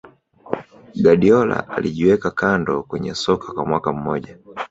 [1.01, 4.37] Guardiola alijiweka kando kwenye soka kwa mwaka mmoja